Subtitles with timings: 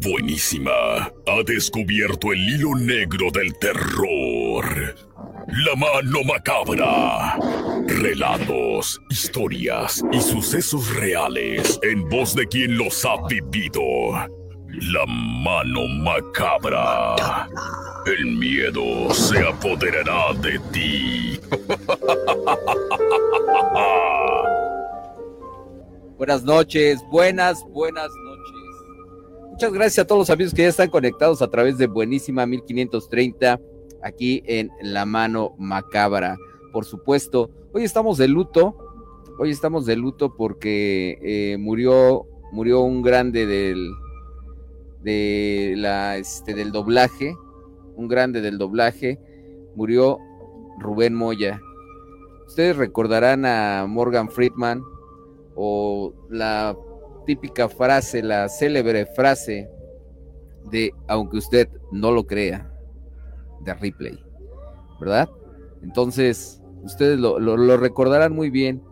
[0.00, 0.72] Buenísima.
[1.26, 4.94] Ha descubierto el hilo negro del terror.
[5.46, 7.38] La mano macabra.
[7.86, 13.82] Relatos, historias y sucesos reales en voz de quien los ha vivido.
[14.68, 17.48] La mano macabra.
[18.06, 21.40] El miedo se apoderará de ti.
[26.16, 28.10] Buenas noches, buenas, buenas.
[29.54, 33.60] Muchas gracias a todos los amigos que ya están conectados a través de Buenísima 1530
[34.02, 36.36] aquí en La Mano Macabra.
[36.72, 38.76] Por supuesto, hoy estamos de luto,
[39.38, 43.92] hoy estamos de luto porque eh, murió, murió un grande del,
[45.04, 47.36] este, del doblaje,
[47.94, 49.20] un grande del doblaje,
[49.76, 50.18] murió
[50.80, 51.60] Rubén Moya.
[52.48, 54.82] Ustedes recordarán a Morgan Friedman
[55.54, 56.76] o la
[57.24, 59.68] típica frase, la célebre frase
[60.70, 62.70] de aunque usted no lo crea,
[63.64, 64.18] de Ripley,
[65.00, 65.28] ¿verdad?
[65.82, 68.82] Entonces, ustedes lo, recordarán muy bien.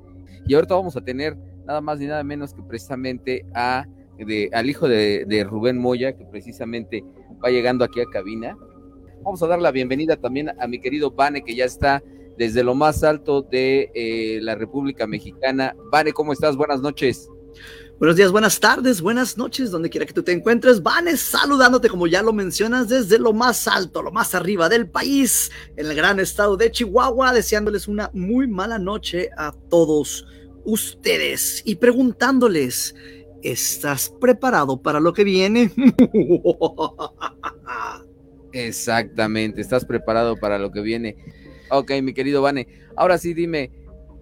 [0.47, 3.87] Y ahorita vamos a tener nada más ni nada menos que precisamente a,
[4.19, 7.05] de, al hijo de, Rubén Moya, que precisamente
[7.45, 8.57] va llegando aquí a cabina.
[9.23, 12.03] Vamos a dar la bienvenida también a mi querido Vane, que ya está
[12.37, 15.77] desde lo más alto de eh, la República Mexicana.
[15.93, 16.57] Vane, ¿cómo estás?
[16.57, 17.29] Buenas noches.
[18.03, 20.83] Buenos días, buenas tardes, buenas noches, donde quiera que tú te encuentres.
[20.83, 25.53] Vanes saludándote, como ya lo mencionas, desde lo más alto, lo más arriba del país,
[25.77, 30.27] en el gran estado de Chihuahua, deseándoles una muy mala noche a todos
[30.65, 32.97] ustedes y preguntándoles,
[33.41, 35.71] ¿estás preparado para lo que viene?
[38.53, 41.17] Exactamente, estás preparado para lo que viene.
[41.71, 43.71] Ok, mi querido Vane, ahora sí dime,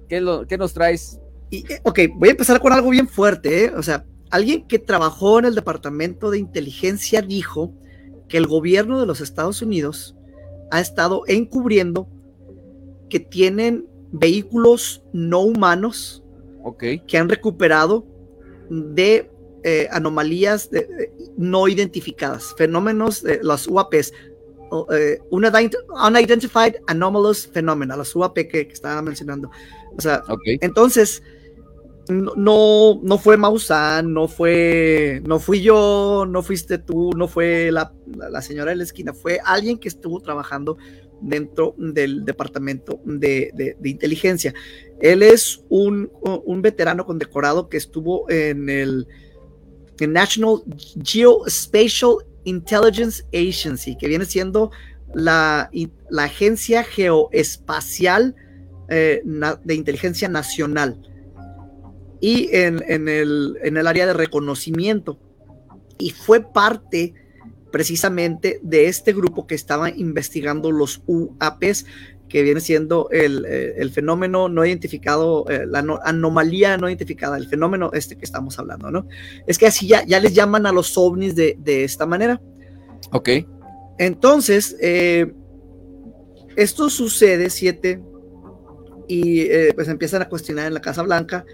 [0.07, 1.20] ¿qué, lo, qué nos traes
[1.51, 3.73] y, eh, ok, voy a empezar con algo bien fuerte, ¿eh?
[3.77, 7.75] O sea, alguien que trabajó en el Departamento de Inteligencia dijo
[8.29, 10.17] que el gobierno de los Estados Unidos
[10.71, 12.09] ha estado encubriendo
[13.09, 16.23] que tienen vehículos no humanos
[16.63, 17.01] okay.
[17.01, 18.07] que han recuperado
[18.71, 19.29] de
[19.65, 20.71] eh, anomalías
[21.37, 24.13] no identificadas, fenómenos de las UAPs,
[25.31, 29.51] Unidentified Anomalous Phenomena, las UAP que, que estaba mencionando.
[29.97, 30.23] O sea,
[30.61, 31.23] entonces,
[32.11, 37.93] no, no fue Maussan, no fue, no fui yo, no fuiste tú, no fue la,
[38.43, 40.77] señora de la esquina, fue alguien que estuvo trabajando
[41.21, 44.55] dentro del departamento de, inteligencia.
[45.01, 46.11] Él es un,
[46.63, 49.07] veterano condecorado que estuvo en el
[50.01, 50.63] National
[51.05, 54.71] Geospatial Intelligence Agency, que viene siendo
[55.15, 55.71] la,
[56.09, 58.35] la agencia geoespacial
[58.89, 59.23] eh,
[59.65, 61.10] de inteligencia nacional
[62.21, 65.19] y en, el, en el área de reconocimiento.
[65.99, 67.15] Y fue parte
[67.71, 71.87] precisamente de este grupo que estaba investigando los UAPs,
[72.29, 77.91] que viene siendo el, eh, fenómeno no identificado, eh, la anomalía no identificada, el fenómeno
[77.93, 79.07] este que estamos hablando, ¿no?
[79.47, 82.41] Es que así ya, ya les llaman a los ovnis de, esta manera.
[83.13, 83.31] Ok.
[83.99, 85.33] Entonces, eh,
[86.57, 88.01] esto sucede, siete,
[89.09, 91.45] y pues empiezan a cuestionar en la Casa Blanca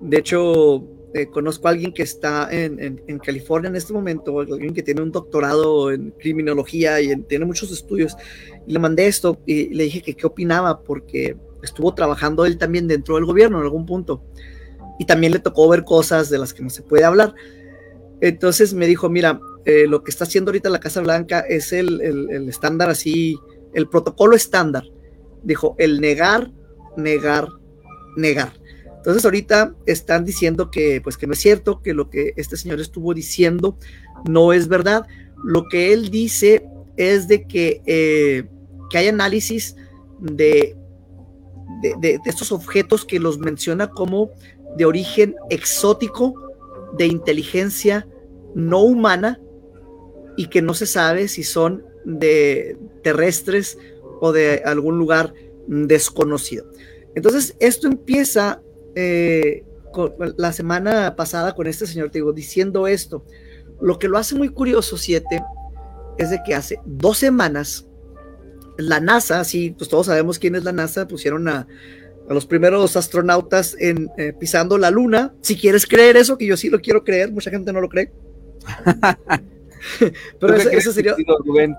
[0.00, 0.84] de hecho,
[1.14, 5.12] eh, conozco a alguien que está en, California en este momento, alguien que tiene un
[5.12, 8.16] doctorado en criminología y tiene muchos estudios.
[8.66, 13.14] Le mandé esto y le dije que qué opinaba porque estuvo trabajando él también dentro
[13.14, 14.22] del gobierno en algún punto.
[14.98, 17.34] Y también le tocó ver cosas de las que no se puede hablar.
[18.20, 22.00] Entonces me dijo, mira, eh, lo que está haciendo ahorita la Casa Blanca es el
[22.48, 23.38] estándar así,
[23.74, 24.84] el protocolo estándar.
[25.42, 26.50] Dijo, el negar,
[26.96, 27.48] negar,
[28.16, 28.52] negar
[29.06, 32.80] entonces ahorita están diciendo que pues que no es cierto, que lo que este señor
[32.80, 33.78] estuvo diciendo
[34.28, 35.06] no es verdad.
[35.44, 38.48] Lo que él dice es de que, eh,
[38.90, 39.76] que hay análisis
[40.18, 40.76] de,
[42.00, 44.30] de, estos objetos que los menciona como
[44.76, 46.34] de origen exótico,
[46.98, 48.08] de inteligencia
[48.56, 49.40] no humana
[50.36, 53.78] y que no se sabe si son de terrestres
[54.20, 55.32] o de algún lugar
[55.68, 56.66] desconocido.
[57.14, 58.62] Entonces, esto empieza
[58.96, 59.64] eh,
[60.36, 63.24] la semana pasada con este señor, te digo, diciendo esto.
[63.80, 65.42] Lo que lo hace muy curioso, siete,
[66.18, 67.86] es de que hace dos semanas
[68.78, 71.66] la NASA, sí, pues todos sabemos quién es la NASA, pusieron a,
[72.28, 75.32] los primeros astronautas en, eh, pisando la luna.
[75.42, 78.12] Si quieres creer eso, que yo sí lo quiero creer, mucha gente no lo cree.
[80.40, 81.14] Pero eso, sería.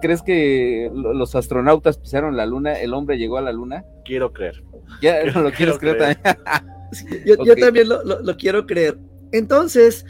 [0.02, 2.80] ¿crees que los astronautas pisaron la luna?
[2.80, 3.84] ¿El hombre llegó a la luna?
[4.06, 4.64] Quiero creer.
[5.02, 6.38] Ya no lo quieres creer, también.
[7.26, 8.98] Yo, también lo, quiero creer.
[9.32, 10.06] Entonces,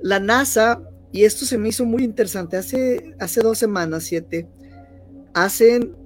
[0.00, 0.82] la NASA
[1.12, 2.56] y esto se me hizo muy interesante.
[2.56, 4.48] Hace, hace dos semanas, siete,
[5.34, 5.96] hacen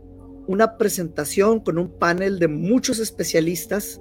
[0.47, 4.01] una presentación con un panel de muchos especialistas.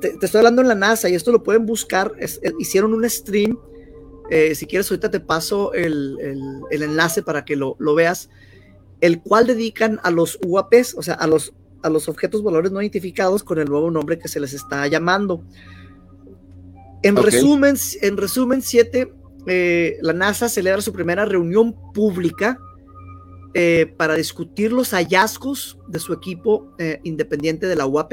[0.00, 2.12] Te, estoy hablando en la NASA y esto lo pueden buscar.
[2.58, 3.58] hicieron un stream.
[4.30, 6.16] Eh, si quieres, ahorita te paso el,
[6.70, 8.30] el, enlace para que lo, lo, veas.
[9.00, 11.52] El cual dedican a los UAPs, o sea, a los,
[11.82, 15.44] a los objetos valores no identificados con el nuevo nombre que se les está llamando.
[17.02, 19.12] En resumen, en resumen, siete,
[19.46, 22.58] eh, la NASA celebra su primera reunión pública
[23.54, 28.12] eh, para discutir los hallazgos de su equipo eh, independiente de la UAP.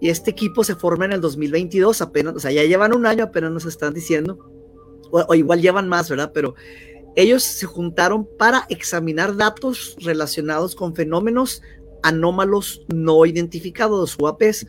[0.00, 3.24] y este equipo se forma en el 2022, apenas, o sea, ya llevan un año,
[3.24, 4.38] apenas nos están diciendo,
[5.10, 6.30] o, igual llevan más, ¿verdad?
[6.34, 6.54] Pero
[7.16, 11.62] ellos se juntaron para examinar datos relacionados con fenómenos
[12.04, 14.66] anómalos no identificados, UAPs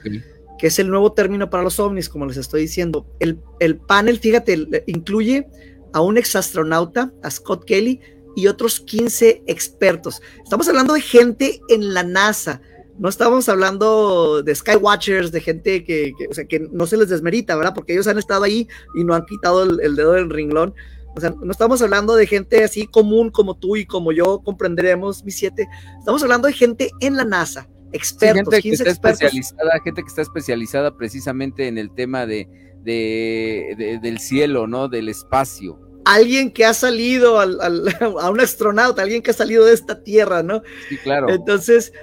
[0.57, 3.05] que es el nuevo término para los ovnis, como les estoy diciendo.
[3.19, 5.47] El, el panel, fíjate, incluye
[5.93, 7.99] a un exastronauta, a Scott Kelly,
[8.35, 10.21] y otros 15 expertos.
[10.43, 12.61] Estamos hablando de gente en la NASA.
[12.97, 17.55] No estamos hablando de Skywatchers, de gente que, o sea, que no se les desmerita,
[17.55, 17.73] ¿verdad?
[17.73, 20.73] Porque ellos han estado ahí y no han quitado el, dedo del ringlón.
[21.15, 25.23] O sea, no estamos hablando de gente así común como tú y como yo comprenderemos,
[25.23, 25.67] mis siete.
[25.99, 30.21] Estamos hablando de gente en la NASA, expertos, gente que está especializada, gente que está
[30.21, 32.49] especializada precisamente en el tema de,
[32.83, 34.89] del cielo, ¿no?
[34.89, 35.79] Del espacio.
[36.03, 37.59] Alguien que ha salido al,
[38.19, 40.63] a un astronauta, alguien que ha salido de esta tierra, ¿no?
[40.89, 41.29] Sí, claro.
[41.29, 41.93] Entonces,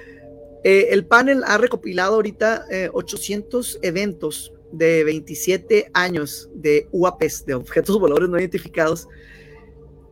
[0.64, 7.54] eh, el panel ha recopilado ahorita 800 eh, eventos de 27 años de UAPs, de
[7.54, 9.08] objetos voladores no identificados,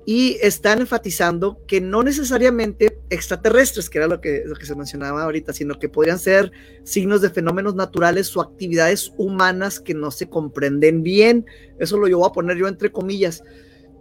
[0.07, 5.23] y están enfatizando que no necesariamente extraterrestres, que era lo que, lo que se mencionaba
[5.23, 6.51] ahorita, sino que podrían ser
[6.85, 11.47] signos de fenómenos naturales o actividades humanas que no se comprenden bien.
[11.79, 13.45] Eso lo yo voy a poner yo entre comillas.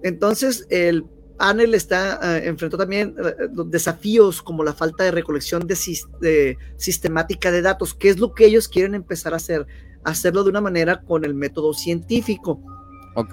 [0.02, 1.06] Entonces, el
[1.40, 5.78] panel está eh, enfrentó también eh, desafíos como la falta de recolección de,
[6.20, 9.66] de, sistemática de datos, que es lo que ellos quieren empezar a hacer,
[10.04, 12.62] hacerlo de una manera con el método científico.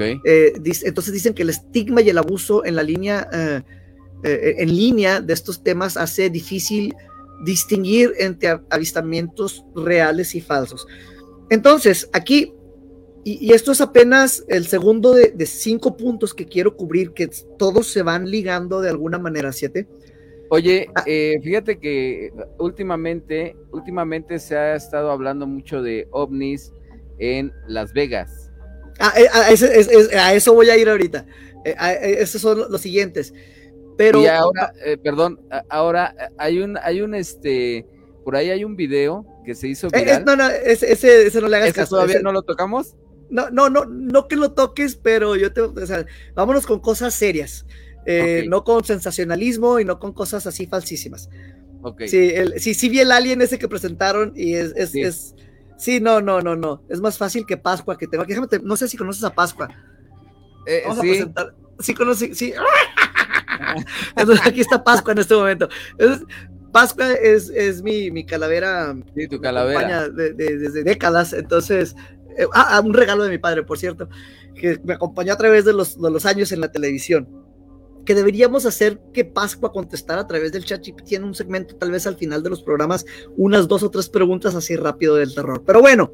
[0.01, 0.53] Eh,
[0.85, 3.63] entonces dicen que el estigma y el abuso en la línea, eh,
[4.25, 6.95] eh, en línea de estos temas hace difícil
[7.45, 10.87] distinguir entre avistamientos reales y falsos.
[11.51, 12.53] Entonces, aquí,
[13.25, 17.29] y, esto es apenas el segundo de, cinco puntos que quiero cubrir, que
[17.59, 19.87] todos se van ligando de alguna manera, ¿siete?
[20.51, 21.05] Oye, ah.
[21.43, 26.73] fíjate que últimamente, últimamente se ha estado hablando mucho de ovnis
[27.19, 28.47] en Las Vegas.
[28.99, 29.29] Ah, eh,
[30.17, 31.27] a, eso voy a ir ahorita.
[31.65, 33.35] Eh, eh, esos son los siguientes.
[33.97, 34.23] Pero.
[34.23, 34.73] Y ahora,
[35.03, 37.87] perdón, ahora hay un, hay un este,
[38.25, 40.25] por ahí hay un video que se hizo viral.
[40.25, 41.97] no, no, ese, ese, no le hagas caso.
[41.97, 42.95] ¿Todavía no lo tocamos?
[43.29, 47.15] No, no, no, no que lo toques, pero yo te, o sea, vámonos con cosas
[47.15, 47.67] serias.
[48.49, 51.29] No con sensacionalismo y no con cosas así falsísimas.
[51.83, 52.09] Okay.
[52.09, 55.35] Sí, el, sí, sí vi el alien ese que presentaron y es, es, es
[55.77, 56.83] Sí, no, no, no, no.
[56.89, 58.25] Es más fácil que Pascua que tengo.
[58.25, 59.69] Déjame, no sé si conoces a Pascua.
[60.67, 61.09] Eh, Vamos sí.
[61.09, 61.55] a presentar.
[61.79, 62.55] Sí, conoces, sí.
[64.17, 65.69] Entonces aquí está Pascua en este momento.
[66.73, 68.97] Pascua es, es mi, mi, calavera.
[69.15, 70.09] Sí, tu calavera.
[70.09, 71.35] desde décadas.
[71.35, 71.95] Entonces,
[72.39, 74.09] eh, ah, ah, un regalo de mi padre, por cierto,
[74.55, 77.46] que me acompañó a través de los, de los años en la televisión
[78.07, 82.07] que deberíamos hacer que Pascua contestara a través del chat tiene un segmento tal vez
[82.07, 83.05] al final de los programas,
[83.37, 85.63] unas dos o tres preguntas así rápido del terror.
[85.67, 86.13] Pero bueno,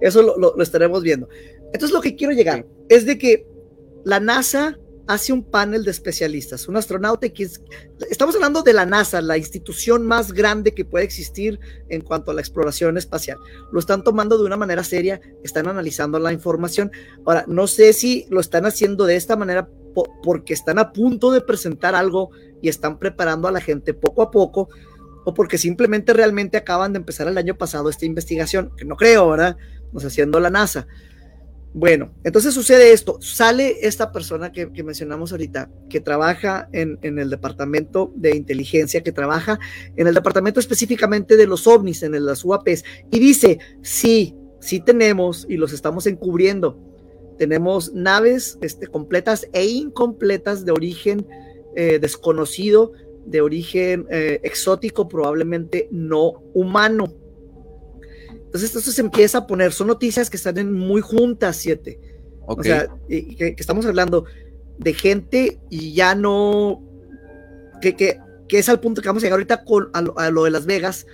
[0.00, 1.28] eso lo, estaremos viendo.
[1.66, 3.46] Entonces lo que quiero llegar es de que
[4.04, 7.48] la NASA hace un panel de especialistas, un astronauta que
[8.10, 12.34] estamos hablando de la NASA, la institución más grande que puede existir en cuanto a
[12.34, 13.38] la exploración espacial.
[13.70, 16.90] Lo están tomando de una manera seria, están analizando la información.
[17.24, 19.68] Ahora, no sé si lo están haciendo de esta manera
[20.04, 22.30] porque están a punto de presentar algo
[22.62, 24.68] y están preparando a la gente poco a poco,
[25.24, 29.30] o porque simplemente realmente acaban de empezar el año pasado esta investigación, que no creo,
[29.30, 29.56] ¿verdad?
[29.92, 30.86] Nos haciendo la NASA.
[31.74, 37.28] Bueno, entonces sucede esto, sale esta persona que, mencionamos ahorita, que trabaja en, en, el
[37.28, 39.58] departamento de inteligencia, que trabaja
[39.94, 45.44] en el departamento específicamente de los ovnis, en las UAPs, y dice, sí, sí tenemos
[45.50, 46.95] y los estamos encubriendo,
[47.38, 51.26] tenemos naves este, completas e incompletas de origen
[51.74, 52.92] eh, desconocido,
[53.26, 57.12] de origen eh, exótico, probablemente no humano.
[58.32, 62.00] Entonces esto se empieza a poner, son noticias que están en muy juntas, siete.
[62.46, 64.24] O sea, que, estamos hablando
[64.78, 66.82] de gente y ya no,
[67.80, 70.50] que, que, que, es al punto que vamos a llegar ahorita con, a lo de
[70.50, 71.06] Las Vegas,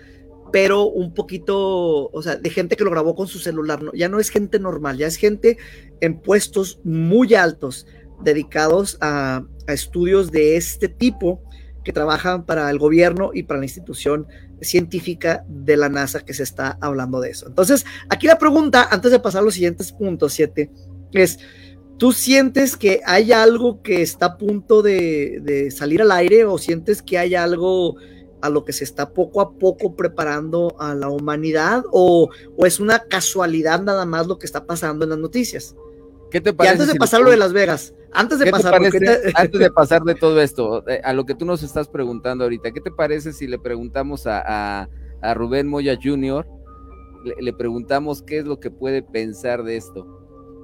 [0.52, 4.21] pero un poquito, o sea, de gente que lo grabó con su celular, ya no
[4.21, 5.56] es gente normal, ya es gente
[6.00, 7.87] en puestos muy altos
[8.23, 11.40] dedicados a, estudios de este tipo
[11.85, 14.26] que trabajan para el gobierno y para la institución
[14.61, 17.47] científica de la NASA que se está hablando de eso.
[17.47, 20.71] Entonces, aquí la pregunta, antes de pasar a los siguientes puntos, siete,
[21.12, 21.38] es,
[21.97, 26.59] ¿tú sientes que hay algo que está a punto de, de, salir al aire o
[26.59, 27.97] sientes que hay algo
[28.42, 32.80] a lo que se está poco a poco preparando a la humanidad o, o es
[32.80, 35.75] una casualidad nada más lo que está pasando en las noticias?
[36.30, 36.76] ¿Qué te parece?
[36.76, 39.32] Y antes de pasar lo de Las Vegas, antes de pasar, te...
[39.34, 42.72] antes de pasar de todo esto, eh, a lo que tú nos estás preguntando ahorita,
[42.72, 44.88] ¿qué te parece si le preguntamos a,
[45.20, 46.46] a, Rubén Moya Jr.,
[47.38, 50.06] le, preguntamos qué es lo que puede pensar de esto?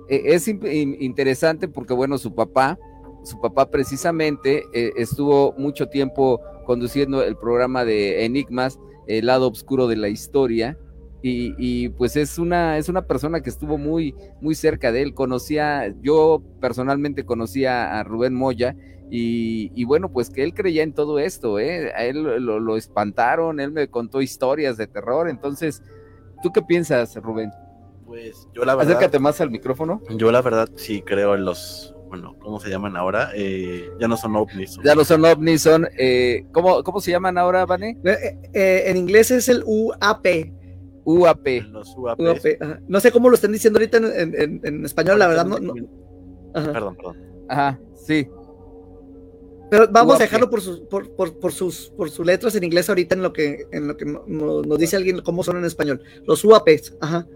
[0.09, 2.79] E, es interesante porque, bueno, su papá,
[3.25, 9.87] su papá precisamente eh, estuvo mucho tiempo conduciendo el programa de Enigmas, el lado oscuro
[9.87, 10.77] de la historia,
[11.23, 15.15] y, pues es una, es una persona que estuvo muy, muy cerca de él.
[15.15, 18.77] Conocía, yo personalmente conocía a Rubén Moya
[19.11, 21.91] y, bueno, pues que él creía en todo esto, ¿eh?
[21.97, 25.31] A él lo, espantaron, él me contó historias de terror.
[25.31, 25.83] Entonces,
[26.43, 27.51] ¿tú qué piensas, Rubén?
[28.07, 28.93] Pues yo la verdad.
[28.93, 30.03] Acércate más al micrófono.
[30.11, 31.95] Yo la verdad sí creo en los.
[32.09, 33.31] Bueno, ¿cómo se llaman ahora?
[33.35, 34.79] Eh, ya no son ovnis.
[34.83, 35.87] Ya no son ovnis, son.
[35.99, 37.99] Eh, ¿cómo, ¿Cómo se llaman ahora, Vane?
[38.05, 40.27] Eh, en inglés es el UAP,
[41.05, 41.47] UAP.
[42.89, 45.47] No sé cómo lo están diciendo ahorita en, español, la verdad.
[45.47, 45.75] No,
[46.53, 47.17] Perdón, perdón.
[47.49, 48.29] Ajá, sí.
[49.71, 53.15] Pero vamos a dejarlo por sus, por, por, sus, por sus letras en inglés ahorita
[53.15, 56.01] en lo que, en lo que nos dice alguien cómo son en español.
[56.25, 57.27] Los UAPs, ajá.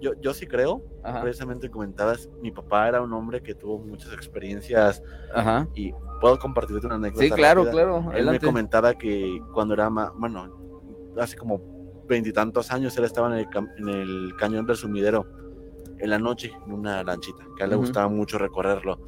[0.00, 0.82] Yo, yo sí creo,
[1.20, 5.02] precisamente comentabas, mi papá era un hombre que tuvo muchas experiencias
[5.34, 5.68] ajá.
[5.74, 7.24] y puedo compartirte una anécdota.
[7.24, 8.10] Sí, claro, claro.
[8.14, 10.60] Él me comentaba que cuando era más, bueno,
[11.18, 11.60] hace como
[12.08, 13.46] veintitantos años, él estaba en
[13.88, 15.26] el, cañón del sumidero
[15.98, 18.98] en la noche, en una lanchita, que a él le gustaba mucho recorrerlo.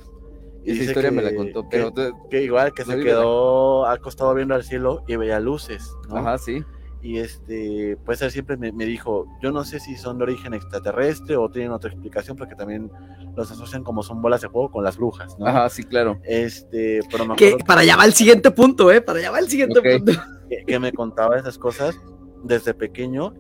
[0.65, 1.93] Y Esa historia me la contó, pero...
[2.31, 6.63] Que, igual, que se quedó acostado viendo al cielo y veía luces, Ajá, sí.
[7.03, 11.37] Y este, pues él siempre me, dijo, yo no sé si son de origen extraterrestre
[11.37, 12.93] o tienen otra explicación, porque también
[13.37, 15.47] los asocian como son bolas de fuego con las brujas, ¿no?
[15.47, 16.21] Ajá, sí, claro.
[16.23, 19.01] Este, pero me que para allá va el siguiente punto, ¿eh?
[19.01, 20.13] Para allá va el siguiente punto.
[20.67, 21.99] que, me contaba esas cosas
[22.45, 23.35] desde pequeño,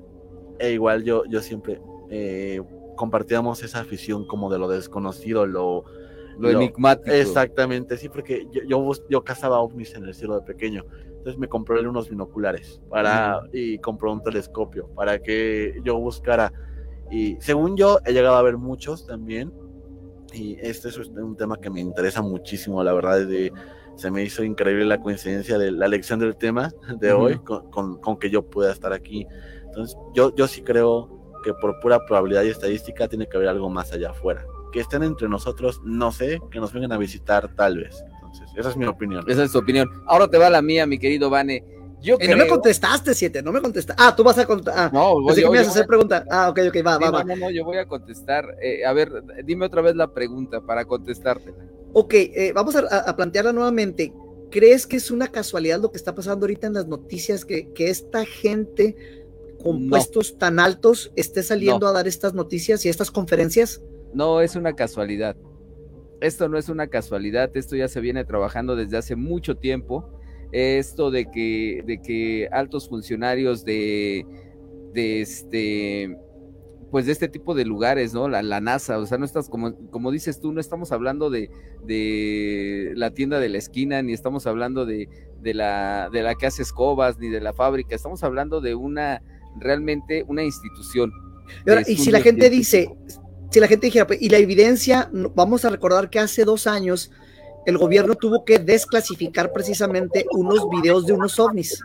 [0.58, 2.60] e igual yo, yo siempre eh,
[2.96, 5.84] compartíamos esa afición como de lo desconocido, lo,
[6.36, 7.14] lo, enigmático.
[7.14, 10.84] Exactamente, sí, porque yo, yo, yo, cazaba ovnis en el cielo de pequeño.
[11.22, 16.52] Entonces me compré unos binoculares para, y compró un telescopio para que yo buscara.
[17.12, 19.52] Y según yo, he llegado a ver muchos también.
[20.32, 23.52] Y este es un tema que me interesa muchísimo, la verdad, de
[23.94, 28.18] se me hizo increíble la coincidencia de la elección del tema de hoy con, con,
[28.18, 29.24] que yo pueda estar aquí.
[29.66, 33.70] Entonces, yo, yo sí creo que por pura probabilidad y estadística tiene que haber algo
[33.70, 34.44] más allá afuera.
[34.72, 38.02] Que estén entre nosotros, no sé, que nos vengan a visitar tal vez.
[38.32, 39.24] Entonces, esa es mi opinión.
[39.28, 39.88] Esa es tu opinión.
[40.06, 41.64] Ahora te va la mía, mi querido Vane.
[42.00, 44.02] Yo eh, No me contestaste, siete, no me contestaste.
[44.04, 44.74] Ah, tú vas a contestar.
[44.76, 46.24] Ah, no, voy, que me vas a hacer pregunta.
[46.30, 47.24] Ah, ok, ok, va, va, va.
[47.24, 48.56] No, no, yo voy a contestar.
[48.60, 51.56] Eh, a ver, dime otra vez la pregunta para contestártela.
[51.92, 54.12] Ok, eh, vamos a, plantearla nuevamente.
[54.50, 58.24] ¿Crees que es una casualidad lo que está pasando ahorita en las noticias, que, esta
[58.24, 58.96] gente
[59.62, 63.80] con puestos tan altos esté saliendo a dar estas noticias y estas conferencias?
[64.12, 65.36] No, es una casualidad.
[66.22, 70.08] Esto no es una casualidad, esto ya se viene trabajando desde hace mucho tiempo.
[70.52, 74.26] Esto de que, de que altos funcionarios de,
[74.92, 76.16] de este
[76.92, 78.28] pues de este tipo de lugares, ¿no?
[78.28, 81.48] La, NASA, o sea, no estás, como, como dices tú, no estamos hablando de,
[81.86, 85.08] de la tienda de la esquina, ni estamos hablando de,
[85.40, 89.22] de, la, de la que hace escobas, ni de la fábrica, estamos hablando de una,
[89.58, 91.12] realmente una institución.
[91.86, 92.94] Y, si la gente dice,
[93.52, 97.10] si la gente dijera, pues, y la evidencia, vamos a recordar que hace dos años
[97.66, 101.84] el gobierno tuvo que desclasificar precisamente unos videos de unos ovnis.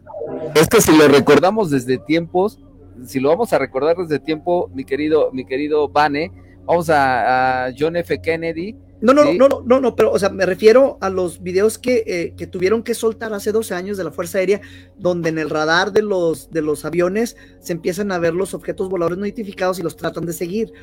[0.55, 2.59] Es que si lo recordamos desde tiempos,
[3.05, 6.31] si lo vamos a recordar desde tiempo, mi querido, mi querido Bane,
[6.65, 8.19] vamos a, John F.
[8.21, 8.75] Kennedy.
[8.99, 12.03] No, no, no, no, no, no, pero, o sea, me refiero a los videos que,
[12.07, 14.61] eh, que, tuvieron que soltar hace 12 años de la Fuerza Aérea,
[14.97, 18.89] donde en el radar de los, de los aviones se empiezan a ver los objetos
[18.89, 20.73] voladores no identificados y los tratan de seguir.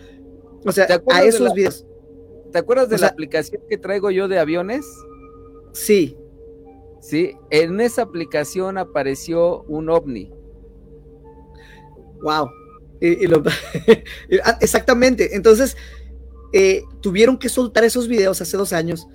[0.64, 1.87] O sea, a esos videos.
[2.52, 4.87] ¿Te acuerdas de la aplicación que traigo yo de aviones?
[5.73, 6.16] Sí.
[7.00, 10.33] Sí, en esa aplicación apareció un ovni.
[12.23, 12.49] Wow.
[14.44, 15.37] Ah, exactamente.
[15.37, 15.76] Entonces,
[16.54, 19.06] eh, tuvieron que soltar esos videos hace dos años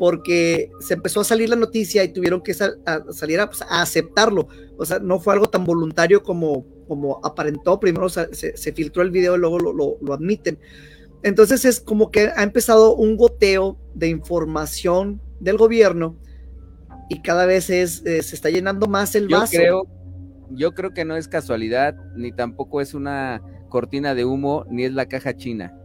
[0.00, 4.48] porque se empezó a salir la noticia y tuvieron que salir pues, a, aceptarlo.
[4.78, 7.78] O sea, no fue algo tan voluntario como, como aparentó.
[7.78, 10.58] Primero se, filtró el video y luego lo, admiten.
[11.22, 16.16] Entonces es como que ha empezado un goteo de información del gobierno
[17.10, 19.52] y cada vez es, eh, se está llenando más el Yo vaso.
[19.54, 19.86] creo,
[20.48, 24.94] yo creo que no es casualidad, ni tampoco es una cortina de humo, ni es
[24.94, 25.76] la caja china.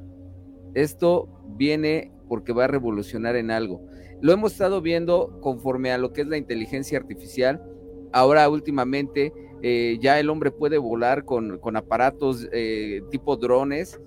[0.73, 3.85] Esto viene porque va a revolucionar en algo.
[4.21, 7.61] Lo hemos estado viendo conforme a lo que es la inteligencia artificial.
[8.11, 13.99] Ahora últimamente eh, ya el hombre puede volar con, con aparatos eh, tipo drones.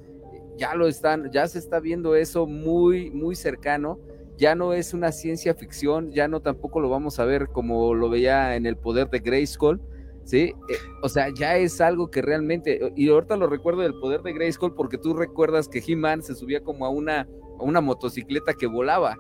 [0.57, 4.01] Ya lo están, ya se está viendo eso muy, muy cercano.
[4.37, 8.09] Ya no es una ciencia ficción, ya no tampoco lo vamos a ver como lo
[8.09, 9.81] veía en el poder de Grayskull,
[10.23, 10.55] ¿sí?
[10.69, 14.33] Eh, o sea, ya es algo que realmente, y ahorita lo recuerdo del poder de
[14.33, 18.69] Grayskull porque tú recuerdas que He-Man se subía como a una, a una motocicleta que
[18.69, 19.19] volaba.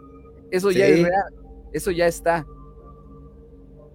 [0.50, 1.24] Eso ya es real,
[1.72, 2.46] eso ya está.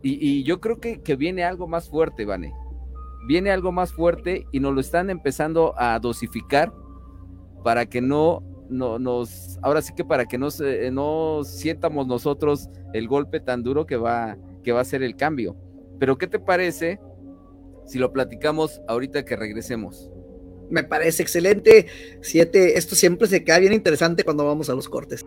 [0.01, 2.53] Y, y yo creo que, que viene algo más fuerte, Vane.
[3.27, 6.74] Viene algo más fuerte y nos lo están empezando a dosificar
[7.63, 12.69] para que no, no nos, ahora sí que para que no, se- no sientamos nosotros
[12.91, 15.55] el golpe tan duro que va, que va a ser el cambio.
[16.00, 17.00] Pero ¿qué te parece
[17.86, 20.12] si lo platicamos ahorita que regresemos?
[20.69, 21.88] Me parece excelente.
[22.22, 25.24] Siete, esto siempre se queda bien interesante cuando vamos a los cortes.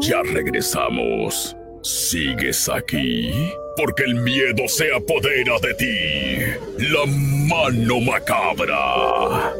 [0.00, 1.54] Ya regresamos.
[1.82, 3.32] ¿Sigues aquí?
[3.76, 6.38] Porque el miedo se apodera de ti.
[6.90, 9.54] La mano macabra.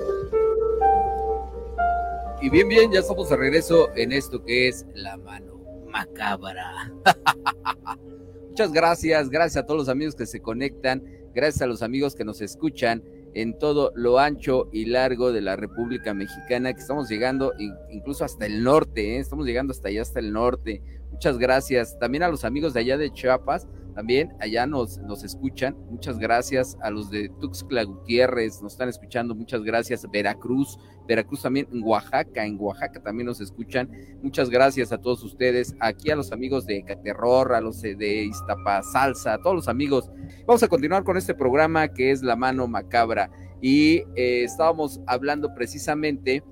[2.41, 6.91] Y bien, bien, ya estamos de regreso en esto que es la mano macabra.
[8.49, 11.03] Muchas gracias, gracias a todos los amigos que se conectan,
[11.35, 13.03] gracias a los amigos que nos escuchan
[13.35, 18.25] en todo lo ancho y largo de la República Mexicana, que estamos llegando in- incluso
[18.25, 19.19] hasta el norte, ¿eh?
[19.21, 20.83] estamos llegando hasta allá, hasta el norte.
[21.11, 21.99] Muchas gracias.
[21.99, 25.77] También a los amigos de allá de Chiapas, también allá nos, nos escuchan.
[25.91, 29.35] Muchas gracias a los de Tuxtla Gutiérrez, nos están escuchando.
[29.35, 30.07] Muchas gracias.
[30.11, 33.91] Veracruz, Veracruz también, en Oaxaca, en Oaxaca también nos escuchan.
[34.23, 35.75] Muchas gracias a todos ustedes.
[35.81, 40.11] Aquí a los amigos de Caterror, a los de- Iztapa Salsa, a todos los amigos.
[40.47, 43.31] Vamos a continuar con este programa que es La Mano Macabra.
[43.61, 46.43] Y eh, estábamos hablando precisamente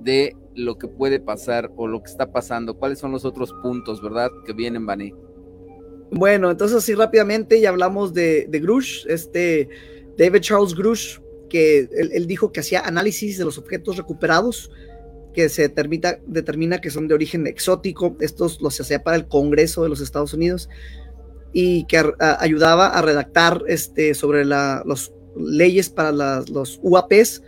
[0.00, 2.76] de lo que puede pasar o lo que está pasando.
[2.76, 5.14] ¿Cuáles son los otros puntos, verdad, que vienen, Vané?
[6.12, 9.68] Bueno, entonces así rápidamente ya hablamos de, de Grush, este
[10.18, 14.70] David Charles Grush, que él, dijo que hacía análisis de los objetos recuperados,
[15.32, 19.82] que se determina, determina que son de origen exótico, estos los hacía para el Congreso
[19.82, 20.68] de los Estados Unidos,
[21.54, 27.42] y que ayudaba a redactar este, sobre las leyes para los UAPs,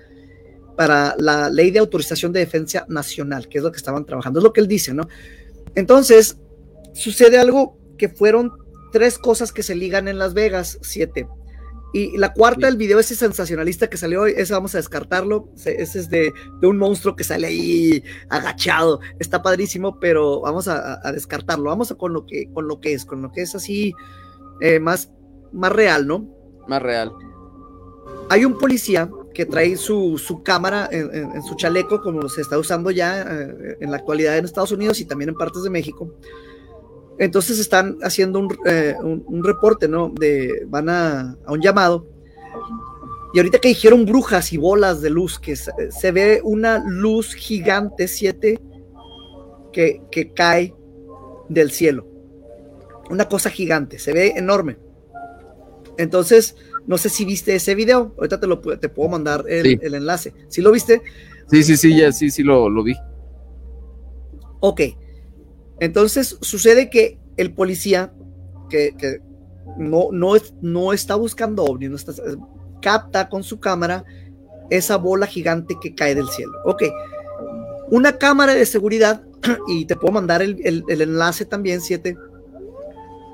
[0.76, 4.44] para la ley de autorización de defensa nacional, que es lo que estaban trabajando, es
[4.44, 5.06] lo que él dice, ¿no?
[5.74, 6.38] Entonces,
[6.94, 8.52] sucede algo que fueron
[8.92, 11.26] tres cosas que se ligan en Las Vegas, siete.
[11.92, 12.72] Y la cuarta, Sí.
[12.72, 15.48] el video ese sensacionalista que salió hoy, ese vamos a descartarlo.
[15.54, 18.98] Se- Ese es de, de un monstruo que sale ahí agachado.
[19.20, 21.66] Está padrísimo, pero vamos a, a- a descartarlo.
[21.70, 23.94] Vamos a con lo que, con lo que es, con lo que es así
[24.60, 25.10] eh, más,
[25.52, 26.28] más real, ¿no?
[26.66, 27.12] Más real.
[28.28, 32.40] Hay un policía que trae su, su cámara en, en- en su chaleco, como se
[32.40, 35.70] está usando ya eh, en la actualidad en Estados Unidos y también en partes de
[35.70, 36.12] México.
[37.18, 40.08] Entonces están haciendo un, eh, un- un reporte, ¿no?
[40.18, 42.06] De, van a, a un llamado.
[43.32, 47.34] Y ahorita que dijeron brujas y bolas de luz, que se, se ve una luz
[47.34, 48.60] gigante, siete,
[49.72, 50.74] que, que cae
[51.48, 52.06] del cielo.
[53.10, 54.78] Una cosa gigante, se ve enorme.
[55.98, 58.14] Entonces, no sé si viste ese video.
[58.16, 59.78] Ahorita te lo te puedo mandar el, Sí.
[59.82, 60.32] el enlace.
[60.48, 61.02] ¿Sí lo viste?
[61.50, 62.94] Sí, sí, sí, ya sí, sí lo, lo vi.
[64.60, 64.80] Ok.
[65.80, 68.12] Entonces sucede que el policía
[68.70, 69.20] que,
[69.76, 72.12] no, no, es- no está buscando ovni, no está,
[72.80, 74.04] capta con su cámara
[74.70, 76.52] esa bola gigante que cae del cielo.
[76.64, 76.84] Ok.
[77.90, 79.22] Una cámara de seguridad,
[79.68, 82.16] y te puedo mandar el, enlace también, 7,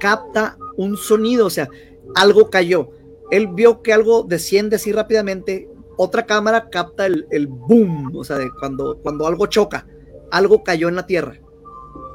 [0.00, 1.68] capta un sonido, o sea,
[2.14, 2.90] algo cayó.
[3.30, 5.68] Él vio que algo desciende así rápidamente.
[5.96, 9.86] Otra cámara capta el, el boom, o sea, de cuando, cuando algo choca,
[10.30, 11.38] algo cayó en la tierra.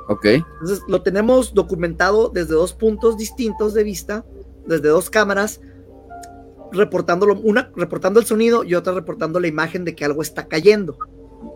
[0.08, 0.26] Ok.
[0.26, 4.26] Entonces lo tenemos documentado desde dos puntos distintos de vista,
[4.68, 5.62] desde dos cámaras,
[6.72, 10.98] reportándolo, una reportando el sonido y otra reportando la imagen de que algo está cayendo.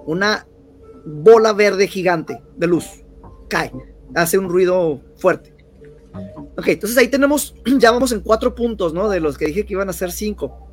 [0.06, 0.48] Una
[1.06, 3.04] bola verde gigante de luz
[3.50, 3.72] cae,
[4.16, 5.56] hace un ruido fuerte.
[6.58, 9.10] Ok, entonces ahí tenemos, ya vamos en cuatro puntos, ¿no?
[9.10, 10.68] De los que dije que iban a ser cinco.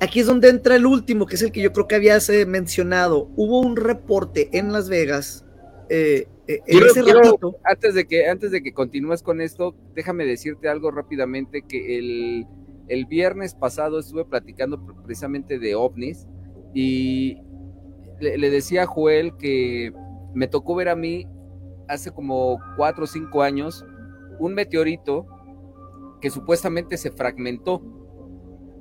[0.00, 3.30] Aquí es donde entra el último, que es el que yo creo que habías mencionado.
[3.34, 5.45] Hubo un reporte en Las Vegas
[5.88, 9.40] eh, eh, en Quiero- ese quiero- ratito, antes de que antes de que continúes con
[9.40, 12.46] esto, déjame decirte algo rápidamente que el,
[12.88, 16.26] el viernes pasado estuve platicando pre- precisamente de ovnis
[16.74, 17.38] y
[18.20, 19.92] le, le decía a Joel que
[20.34, 21.26] me tocó ver a mí
[21.88, 23.84] hace como cuatro o cinco años
[24.38, 25.26] un meteorito
[26.20, 27.80] que supuestamente se fragmentó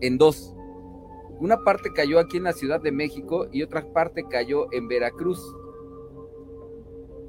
[0.02, 0.54] en dos.
[1.40, 5.40] Una parte cayó aquí en la Ciudad de México y otra parte cayó en Veracruz.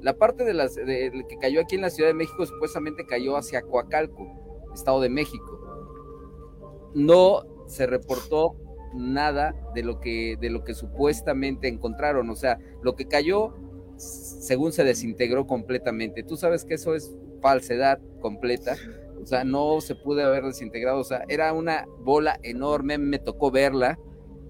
[0.01, 3.61] La parte de las que cayó aquí en la Ciudad de México supuestamente cayó hacia
[3.61, 4.27] Coacalco,
[4.73, 6.91] Estado de México.
[6.93, 8.55] No se reportó
[8.93, 13.53] nada de lo que de lo que supuestamente encontraron, o sea, lo que cayó
[13.97, 16.23] según se desintegró completamente.
[16.23, 18.75] Tú sabes que eso es falsedad completa.
[19.21, 20.99] O sea, no se pudo haber desintegrado.
[20.99, 22.97] O sea, era una bola enorme.
[22.97, 23.99] Me tocó verla.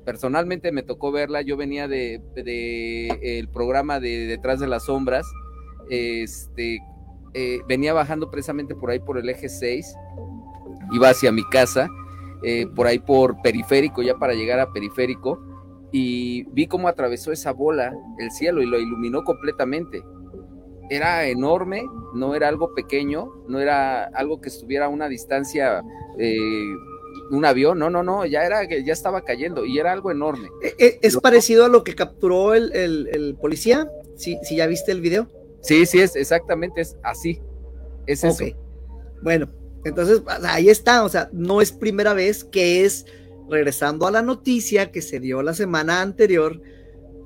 [0.08, 1.42] Personalmente me tocó verla.
[1.42, 5.28] Yo venía de, de el programa de Detrás de las Sombras.
[5.90, 6.80] Este
[7.34, 9.94] eh, venía bajando precisamente por ahí por el eje 6.
[10.94, 11.90] Iba hacia mi casa.
[12.44, 15.42] eh, por ahí por periférico, ya para llegar a periférico
[15.92, 20.04] y vi cómo atravesó esa bola el cielo y lo iluminó completamente.
[20.90, 25.84] Era enorme, no era algo pequeño, no era algo que estuviera a una distancia,
[26.18, 26.74] eh,
[27.32, 30.48] un avión, no, no, no, ya era, ya estaba cayendo y era algo enorme.
[30.64, 33.90] Eh, eh, ¿Es parecido a lo que capturó el, el- el policía?
[34.16, 35.28] Si si ya viste el video.
[35.62, 37.42] Sí, sí, es exactamente, es así.
[38.06, 38.46] Es eso.
[39.22, 39.50] Bueno,
[39.84, 43.06] entonces sea, ahí está, o sea, no es primera vez que es,
[43.50, 46.62] regresando a la noticia que se dio la semana anterior,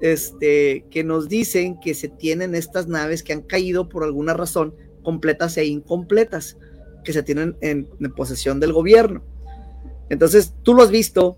[0.02, 4.74] este, que nos dicen que se tienen estas naves que han caído por alguna razón,
[5.04, 6.58] completas e incompletas,
[7.04, 9.24] que se tienen en, en posesión del gobierno.
[10.12, 11.38] Entonces, tú lo has visto,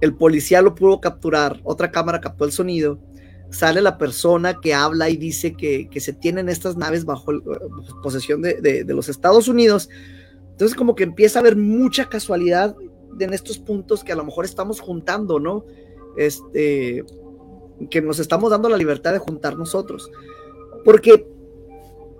[0.00, 2.98] el policía lo pudo capturar, otra cámara captó el sonido,
[3.50, 8.42] sale la persona que habla y dice que, se tienen estas naves bajo bajo posesión
[8.42, 9.88] de los Estados Unidos.
[10.50, 12.76] Entonces como que empieza a haber mucha casualidad
[13.18, 15.64] en estos puntos que a lo mejor estamos juntando, ¿no?
[16.16, 17.04] Este,
[17.90, 20.10] que nos estamos dando la libertad de juntar nosotros.
[20.84, 21.26] Porque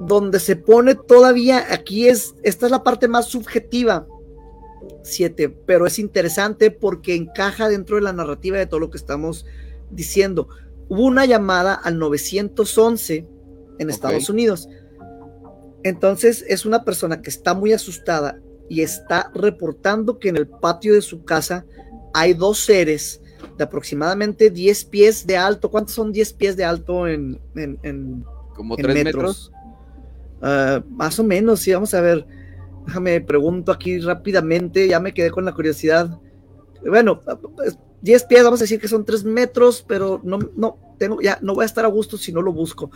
[0.01, 4.07] donde se pone todavía, aquí es, esta es la parte más subjetiva,
[5.03, 9.47] siete, pero es interesante porque encaja dentro de la narrativa de todo lo que estamos
[9.91, 10.49] diciendo.
[10.89, 13.27] Hubo una llamada al 911
[13.79, 14.69] en Estados Unidos.
[15.83, 20.95] Entonces es una persona que está muy asustada y está reportando que en el patio
[20.95, 21.67] de su casa
[22.15, 23.21] hay dos seres
[23.59, 25.71] de aproximadamente 10 pies de alto.
[25.71, 29.53] ¿Cuántos son 10 pies de alto en, en- en- Como en metros.
[30.41, 32.27] Ah, más o menos, sí, vamos a ver.
[32.87, 36.19] Déjame pregunto aquí rápidamente, ya me quedé con la curiosidad.
[36.87, 37.21] Bueno,
[37.57, 41.39] pues, 10 pies, vamos a decir que son 3 metros, pero no, no, tengo, ya
[41.41, 42.91] no voy a estar a gusto si no lo busco.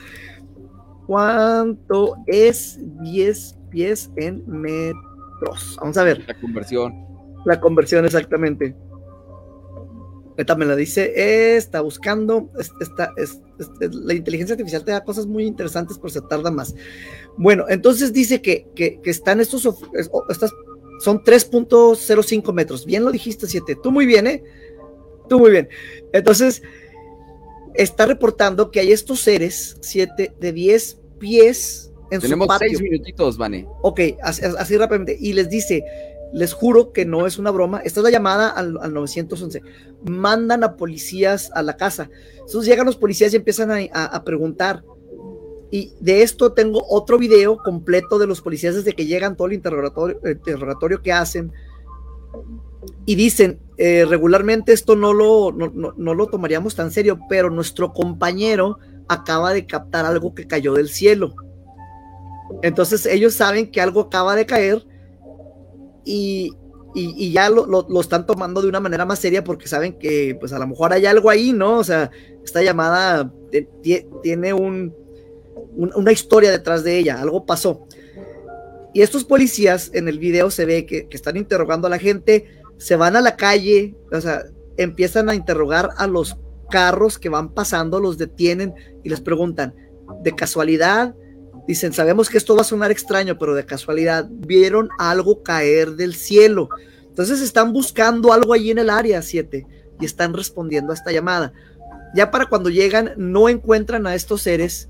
[1.06, 5.76] ¿Cuánto es 10 pies en metros?
[5.80, 6.24] Vamos a ver.
[6.26, 6.94] La conversión.
[7.46, 8.76] La conversión exactamente.
[10.56, 15.02] Me la dice, eh, está buscando, es- está, es- es- la inteligencia artificial te da
[15.02, 16.74] cosas muy interesantes, pero se tarda más.
[17.36, 19.68] Bueno, entonces dice que, que, que están estos,
[20.28, 20.52] estas,
[21.00, 22.86] son 3.05 metros.
[22.86, 23.76] Bien lo dijiste, 7.
[23.82, 24.44] Tú muy bien, ¿eh?
[25.28, 25.68] Tú muy bien.
[26.12, 26.62] Entonces,
[27.74, 32.68] está reportando que hay estos seres, 7 de 10 pies en Tenemos su patio.
[32.68, 33.66] seis minutitos, Vane.
[33.82, 35.16] Ok, así, así rápidamente.
[35.20, 35.82] Y les dice,
[36.32, 37.80] les juro que no es una broma.
[37.84, 39.62] Esta es la llamada al, al 911.
[40.04, 42.10] Mandan a policías a la casa.
[42.34, 44.84] Entonces llegan los policías y empiezan a, preguntar.
[45.70, 49.52] Y de esto tengo otro video completo de los policías desde que llegan, todo el
[49.54, 51.52] interrogatorio, el interrogatorio que hacen.
[53.06, 57.50] Y dicen, eh, regularmente esto no lo, no, no- no lo tomaríamos tan serio, pero
[57.50, 61.34] nuestro compañero acaba de captar algo que cayó del cielo.
[62.62, 64.86] Entonces ellos saben que algo acaba de caer
[66.04, 66.52] y,
[66.94, 70.58] y- ya lo, están tomando de una manera más seria porque saben que pues a
[70.58, 71.78] lo mejor hay algo ahí, ¿no?
[71.78, 72.10] O sea,
[72.44, 73.32] esta llamada
[74.22, 74.94] tiene un,
[75.76, 77.86] un- una historia detrás de ella, algo pasó.
[78.94, 82.46] Y estos policías en el video se ve que, que están interrogando a la gente,
[82.78, 84.44] se van a la calle, o sea,
[84.76, 86.36] empiezan a interrogar a los
[86.70, 89.74] carros que van pasando, los detienen y les preguntan,
[90.22, 91.14] de casualidad,
[91.68, 96.14] Dicen, sabemos que esto va a sonar extraño, pero de casualidad vieron algo caer del
[96.14, 96.70] cielo.
[97.06, 99.66] Entonces están buscando algo allí en el área 7
[100.00, 101.52] y están respondiendo a esta llamada.
[102.14, 104.88] Ya para cuando llegan, no encuentran a estos seres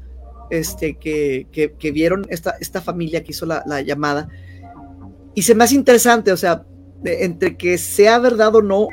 [0.50, 4.28] este, que, que, que vieron esta, esta familia que hizo la, la, llamada.
[5.34, 6.64] Y se me hace interesante, o sea,
[7.04, 8.86] entre que sea verdad o no,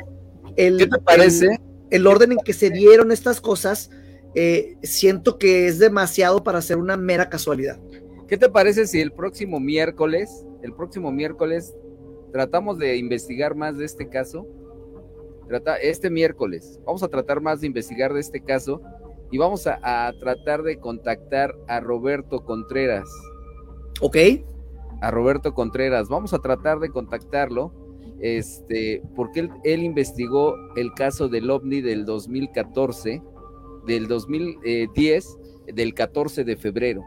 [0.56, 1.46] el, ¿qué te parece?
[1.46, 3.90] El, el orden en que se dieron estas cosas
[4.36, 7.80] eh, siento que es demasiado para ser una mera casualidad.
[8.28, 11.74] ¿Qué te parece si el próximo miércoles, el próximo miércoles,
[12.32, 14.46] tratamos de investigar más de este caso?
[15.48, 18.82] Trata, este miércoles, vamos a tratar más de investigar de este caso
[19.30, 23.08] y vamos a, a tratar de contactar a Roberto Contreras.
[24.00, 24.16] Ok.
[25.00, 26.08] A Roberto Contreras.
[26.08, 27.72] Vamos a tratar de contactarlo
[28.20, 33.22] este, porque él, él, investigó el caso del OVNI del 2014,
[33.86, 35.38] del 2010,
[35.74, 37.04] del 14 de febrero.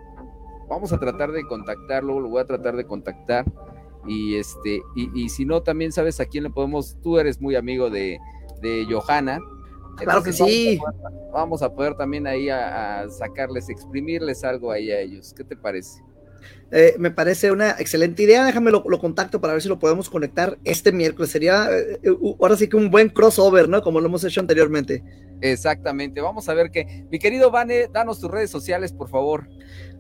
[0.68, 3.46] Vamos a tratar de contactarlo, lo voy a tratar de contactar.
[4.08, 7.56] Y este, y, y si no, también sabes a quién le podemos, tú eres muy
[7.56, 8.20] amigo de,
[8.62, 9.40] de Johanna.
[9.98, 10.78] Claro que sí.
[10.78, 15.00] Vamos a, poder, vamos a poder también ahí a, a, sacarles, exprimirles algo ahí a
[15.00, 15.34] ellos.
[15.36, 16.02] ¿Qué te parece?
[16.72, 18.46] Eh, me parece una excelente idea.
[18.46, 21.32] Déjame lo, lo, contacto para ver si lo podemos conectar este miércoles.
[21.32, 22.00] Sería eh,
[22.40, 23.82] ahora sí que un buen crossover, ¿no?
[23.82, 25.04] Como lo hemos hecho anteriormente.
[25.42, 26.22] Exactamente.
[26.22, 29.48] Vamos a ver que, mi querido Vane, danos tus redes sociales, por favor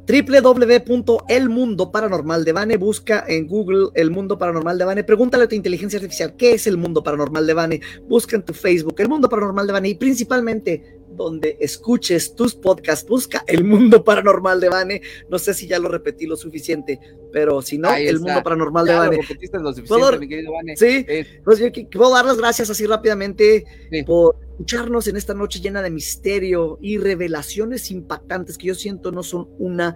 [0.09, 5.53] www.elmundo paranormal de Bane, busca en Google el mundo paranormal de Bane, pregúntale a tu
[5.53, 9.29] inteligencia artificial qué es el mundo paranormal de Bane, busca en tu Facebook el mundo
[9.29, 15.01] paranormal de Bane y principalmente donde escuches tus podcasts, busca el mundo paranormal de Bane,
[15.29, 16.99] no sé si ya lo repetí lo suficiente,
[17.31, 19.17] pero si no, el mundo paranormal ya de.
[19.17, 20.75] Lo lo mi querido Bane.
[20.75, 21.41] Sí, eh.
[21.43, 24.03] pues yo quiero dar las gracias así rápidamente sí.
[24.03, 29.23] por escucharnos en esta noche llena de misterio y revelaciones impactantes que yo siento no
[29.23, 29.95] son una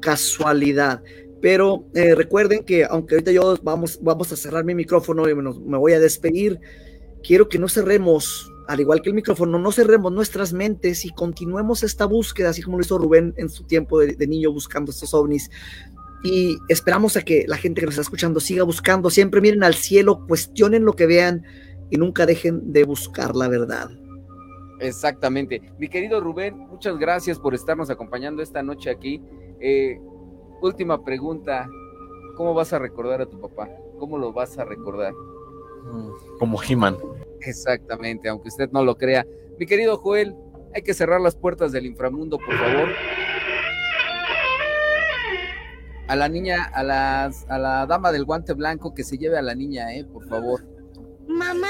[0.00, 1.02] casualidad.
[1.40, 5.42] Pero eh, recuerden que aunque ahorita yo vamos, vamos a cerrar mi micrófono y me,
[5.42, 6.60] me voy a despedir,
[7.22, 11.82] quiero que no cerremos, al igual que el micrófono, no cerremos nuestras mentes y continuemos
[11.82, 15.14] esta búsqueda, así como lo hizo Rubén en su tiempo de, de niño buscando estos
[15.14, 15.50] ovnis.
[16.22, 19.74] Y esperamos a que la gente que nos está escuchando siga buscando, siempre miren al
[19.74, 21.44] cielo, cuestionen lo que vean
[21.88, 23.88] y nunca dejen de buscar la verdad.
[24.80, 25.62] Exactamente.
[25.78, 29.22] Mi querido Rubén, muchas gracias por estarnos acompañando esta noche aquí.
[29.60, 29.98] Eh,
[30.60, 31.68] última pregunta,
[32.36, 33.70] ¿cómo vas a recordar a tu papá?
[33.98, 35.14] ¿Cómo lo vas a recordar?
[36.38, 36.98] Como He-Man.
[37.40, 39.26] Exactamente, aunque usted no lo crea.
[39.58, 40.34] Mi querido Joel,
[40.74, 42.88] hay que cerrar las puertas del inframundo, por favor.
[46.06, 49.42] A la niña, a, las, a la dama del guante blanco que se lleve a
[49.42, 50.64] la niña, eh, por favor.
[51.26, 51.68] Mamá,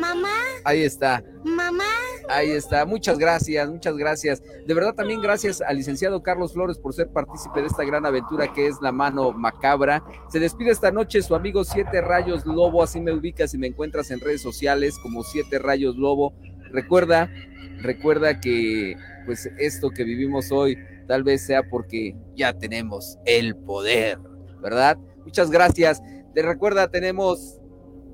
[0.00, 0.34] mamá.
[0.64, 1.22] Ahí está.
[1.44, 1.84] Mamá.
[2.28, 2.86] Ahí está.
[2.86, 4.42] Muchas gracias, muchas gracias.
[4.66, 8.52] De verdad también gracias al licenciado Carlos Flores por ser partícipe de esta gran aventura
[8.52, 10.02] que es la mano macabra.
[10.28, 12.82] Se despide esta noche su amigo Siete Rayos Lobo.
[12.82, 16.34] Así me ubicas y me encuentras en redes sociales como Siete Rayos Lobo.
[16.70, 17.30] Recuerda,
[17.82, 24.18] recuerda que pues esto que vivimos hoy tal vez sea porque ya tenemos el poder,
[24.62, 24.98] ¿verdad?
[25.24, 26.02] Muchas gracias.
[26.34, 27.60] Te recuerda, tenemos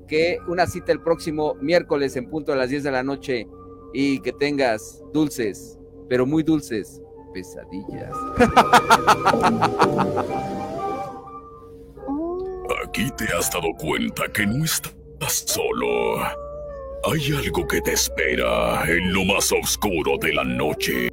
[0.07, 3.47] que una cita el próximo miércoles en punto a las 10 de la noche
[3.93, 5.77] y que tengas dulces,
[6.07, 7.01] pero muy dulces,
[7.33, 8.13] pesadillas.
[12.85, 16.17] Aquí te has dado cuenta que no estás solo.
[17.03, 21.09] Hay algo que te espera en lo más oscuro de la noche.